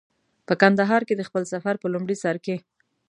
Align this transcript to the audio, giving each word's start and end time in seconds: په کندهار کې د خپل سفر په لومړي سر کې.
په 0.47 0.53
کندهار 0.61 1.01
کې 1.07 1.15
د 1.17 1.21
خپل 1.29 1.43
سفر 1.53 1.73
په 1.81 1.87
لومړي 1.93 2.15
سر 2.23 2.35
کې. 2.45 2.55